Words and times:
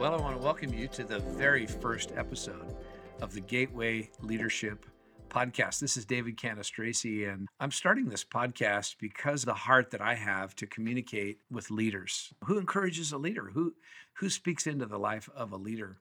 Well, 0.00 0.14
I 0.14 0.16
want 0.16 0.34
to 0.38 0.42
welcome 0.42 0.72
you 0.72 0.88
to 0.88 1.04
the 1.04 1.18
very 1.18 1.66
first 1.66 2.12
episode 2.16 2.74
of 3.20 3.34
the 3.34 3.42
Gateway 3.42 4.08
Leadership 4.22 4.86
Podcast. 5.28 5.78
This 5.78 5.98
is 5.98 6.06
David 6.06 6.38
Cannistraci, 6.38 7.30
and 7.30 7.46
I'm 7.60 7.70
starting 7.70 8.08
this 8.08 8.24
podcast 8.24 8.96
because 8.98 9.44
the 9.44 9.52
heart 9.52 9.90
that 9.90 10.00
I 10.00 10.14
have 10.14 10.56
to 10.56 10.66
communicate 10.66 11.40
with 11.50 11.70
leaders. 11.70 12.32
Who 12.46 12.56
encourages 12.56 13.12
a 13.12 13.18
leader? 13.18 13.50
Who 13.52 13.74
who 14.14 14.30
speaks 14.30 14.66
into 14.66 14.86
the 14.86 14.98
life 14.98 15.28
of 15.36 15.52
a 15.52 15.58
leader? 15.58 15.98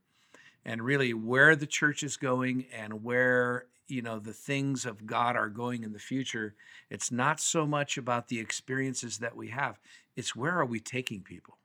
And 0.64 0.82
really 0.82 1.14
where 1.14 1.58
the 1.58 1.68
church 1.68 2.02
is 2.02 2.16
going 2.16 2.68
and 2.74 3.04
where 3.04 3.66
you 3.90 4.02
know 4.02 4.18
the 4.18 4.32
things 4.32 4.86
of 4.86 5.06
God 5.06 5.36
are 5.36 5.50
going 5.50 5.84
in 5.84 5.92
the 5.92 6.00
future. 6.00 6.56
It's 6.90 7.12
not 7.12 7.42
so 7.42 7.68
much 7.68 7.98
about 7.98 8.30
the 8.30 8.40
experiences 8.40 9.18
that 9.18 9.36
we 9.36 9.50
have. 9.50 9.78
It's 10.16 10.38
where 10.38 10.58
are 10.58 10.66
we 10.66 10.80
taking 10.80 11.20
people? 11.20 11.59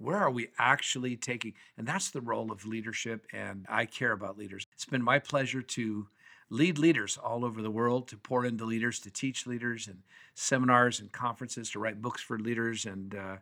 Where 0.00 0.16
are 0.16 0.30
we 0.30 0.48
actually 0.58 1.16
taking? 1.16 1.52
And 1.76 1.86
that's 1.86 2.10
the 2.10 2.22
role 2.22 2.50
of 2.50 2.64
leadership. 2.64 3.26
And 3.32 3.66
I 3.68 3.84
care 3.84 4.12
about 4.12 4.38
leaders. 4.38 4.66
It's 4.72 4.86
been 4.86 5.02
my 5.02 5.18
pleasure 5.18 5.60
to 5.60 6.08
lead 6.48 6.78
leaders 6.78 7.18
all 7.22 7.44
over 7.44 7.60
the 7.60 7.70
world, 7.70 8.08
to 8.08 8.16
pour 8.16 8.46
into 8.46 8.64
leaders, 8.64 8.98
to 9.00 9.10
teach 9.10 9.46
leaders, 9.46 9.86
and 9.86 9.98
seminars 10.34 11.00
and 11.00 11.12
conferences, 11.12 11.70
to 11.70 11.78
write 11.78 12.00
books 12.00 12.22
for 12.22 12.38
leaders. 12.38 12.86
And, 12.86 13.14
uh, 13.14 13.36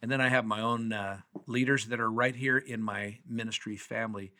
and 0.00 0.10
then 0.10 0.20
I 0.20 0.28
have 0.28 0.44
my 0.44 0.60
own 0.60 0.92
uh, 0.92 1.18
leaders 1.48 1.86
that 1.86 2.00
are 2.00 2.10
right 2.10 2.36
here 2.36 2.58
in 2.58 2.80
my 2.80 3.18
ministry 3.28 3.76
family 3.76 4.30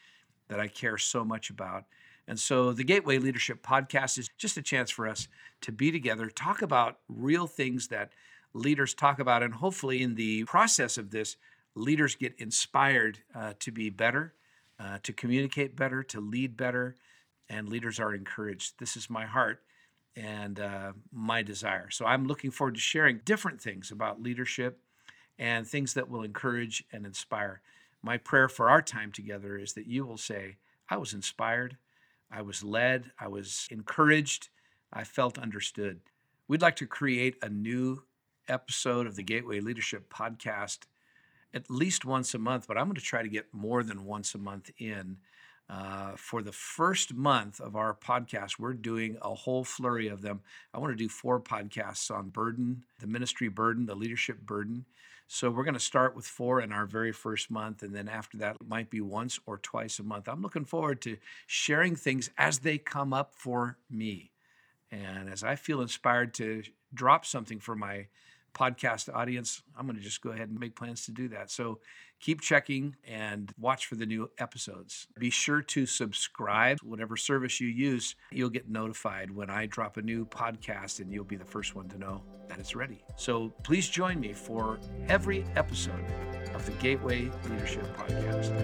that 0.49 0.61
I 0.61 0.69
care 0.69 0.99
so 0.99 1.25
much 1.25 1.51
about. 1.51 1.85
And 2.29 2.39
so 2.39 2.73
the 2.73 2.85
Gateway 2.85 3.19
Leadership 3.19 3.63
Podcast 3.63 4.19
is 4.19 4.31
just 4.39 4.57
a 4.57 4.63
chance 4.63 4.91
for 4.91 5.09
us 5.09 5.27
to 5.63 5.73
be 5.73 5.91
together, 5.91 6.31
talk 6.31 6.63
about 6.63 6.99
real 7.09 7.47
things 7.47 7.89
that 7.89 8.13
leaders 8.55 8.95
talk 8.95 9.19
about, 9.19 9.43
and 9.43 9.55
hopefully 9.55 10.03
in 10.03 10.15
the 10.15 10.45
process 10.45 10.97
of 10.97 11.11
this, 11.11 11.37
leaders 11.77 12.15
get 12.15 12.35
inspired 12.39 13.19
uh, 13.35 13.53
to 13.61 13.71
be 13.71 13.91
better, 13.91 14.35
uh, 14.81 14.99
to 15.03 15.13
communicate 15.13 15.77
better, 15.77 16.03
to 16.03 16.21
lead 16.21 16.57
better, 16.57 16.97
and 17.49 17.69
leaders 17.69 18.01
are 18.01 18.15
encouraged. 18.15 18.79
This 18.81 18.97
is 18.97 19.09
my 19.09 19.27
heart 19.27 19.63
and 20.17 20.59
uh, 20.59 20.93
my 21.13 21.43
desire. 21.43 21.91
So 21.91 22.07
I'm 22.07 22.27
looking 22.27 22.51
forward 22.51 22.75
to 22.75 22.81
sharing 22.81 23.21
different 23.25 23.61
things 23.61 23.91
about 23.91 24.23
leadership 24.23 24.81
and 25.39 25.67
things 25.67 25.95
that 25.95 26.09
will 26.09 26.23
encourage 26.23 26.83
and 26.91 27.05
inspire. 27.05 27.61
My 28.03 28.17
prayer 28.17 28.49
for 28.49 28.71
our 28.71 28.81
time 28.81 29.13
together 29.13 29.59
is 29.59 29.75
that 29.75 29.87
you 29.87 30.07
will 30.07 30.17
say, 30.17 30.57
I 30.89 30.97
was 30.97 31.13
inspired, 31.13 31.77
I 32.31 32.41
was 32.41 32.65
led, 32.65 33.11
I 33.21 33.29
was 33.29 33.69
encouraged, 33.71 34.49
I 34.93 35.05
felt 35.05 35.39
understood. 35.39 36.01
We'd 36.49 36.63
like 36.63 36.77
to 36.77 36.87
create 36.87 37.37
a 37.43 37.49
new 37.49 38.05
episode 38.49 39.07
of 39.07 39.17
the 39.17 39.23
Gateway 39.23 39.61
Leadership 39.61 40.13
Podcast 40.13 40.79
at 41.55 41.71
least 41.71 42.05
once 42.05 42.35
a 42.35 42.39
month, 42.39 42.67
but 42.67 42.77
I'm 42.77 42.87
going 42.87 42.97
to 42.97 43.01
try 43.01 43.23
to 43.23 43.29
get 43.29 43.53
more 43.53 43.83
than 43.83 44.05
once 44.05 44.35
a 44.35 44.39
month 44.39 44.71
in. 44.79 45.19
Uh, 45.69 46.13
for 46.17 46.43
the 46.43 46.53
first 46.53 47.13
month 47.13 47.59
of 47.59 47.75
our 47.75 47.93
podcast, 47.93 48.59
we're 48.59 48.73
doing 48.73 49.17
a 49.21 49.35
whole 49.35 49.65
flurry 49.65 50.07
of 50.07 50.23
them. 50.23 50.41
I 50.73 50.79
want 50.79 50.93
to 50.93 50.97
do 50.97 51.09
four 51.09 51.41
podcasts 51.41 52.09
on 52.09 52.29
burden, 52.29 52.85
the 53.01 53.09
ministry 53.09 53.49
burden, 53.49 53.87
the 53.87 53.97
leadership 53.97 54.41
burden. 54.43 54.85
So 55.27 55.51
we're 55.51 55.65
going 55.65 55.75
to 55.75 55.81
start 55.81 56.15
with 56.15 56.25
four 56.25 56.61
in 56.61 56.73
our 56.73 56.87
very 56.87 57.11
first 57.11 57.51
month. 57.51 57.83
And 57.83 57.93
then 57.93 58.09
after 58.09 58.39
that, 58.39 58.57
it 58.61 58.69
might 58.69 58.91
be 58.91 59.01
once 59.01 59.41
or 59.45 59.59
twice 59.59 59.99
a 59.99 60.05
month. 60.05 60.29
I'm 60.29 60.41
looking 60.41 60.65
forward 60.65 61.03
to 61.03 61.17
sharing 61.49 61.97
things 61.97 62.31
as 62.39 62.61
they 62.61 62.79
come 62.79 63.13
up 63.13 63.35
for 63.35 63.77
me. 63.91 64.31
And 64.93 65.29
as 65.29 65.43
I 65.43 65.57
feel 65.57 65.81
inspired 65.81 66.33
to 66.35 66.63
drop 66.95 67.27
something 67.27 67.59
for 67.59 67.75
my 67.75 68.07
podcast 68.57 69.15
audience, 69.15 69.63
I'm 69.77 69.87
going 69.87 69.99
to 69.99 70.03
just 70.03 70.23
go 70.23 70.31
ahead 70.31 70.49
and 70.49 70.59
make 70.59 70.75
plans 70.75 71.05
to 71.07 71.13
do 71.13 71.29
that. 71.29 71.51
So 71.51 71.81
keep 72.21 72.41
checking 72.41 72.97
and 73.07 73.53
watch 73.59 73.87
for 73.87 73.97
the 73.97 74.07
new 74.07 74.31
episodes. 74.39 75.07
Be 75.19 75.31
sure 75.31 75.61
to 75.63 75.87
subscribe, 75.87 76.79
whatever 76.83 77.17
service 77.17 77.61
you 77.61 77.69
use, 77.69 78.17
you'll 78.33 78.51
get 78.51 78.69
notified 78.69 79.31
when 79.31 79.51
I 79.51 79.67
drop 79.67 79.97
a 79.97 80.03
new 80.03 80.25
podcast 80.27 81.01
and 81.01 81.13
you'll 81.13 81.25
be 81.25 81.37
the 81.37 81.45
first 81.45 81.75
one 81.75 81.89
to 81.91 81.99
know 81.99 82.23
that 82.49 82.59
it's 82.59 82.75
ready. 82.75 83.05
So 83.17 83.53
please 83.63 83.89
join 83.89 84.21
me 84.21 84.33
for 84.33 84.79
every 85.09 85.45
episode 85.57 86.05
of 86.55 86.65
the 86.65 86.73
Gateway 86.73 87.31
Leadership 87.51 87.85
Podcast. 87.97 88.56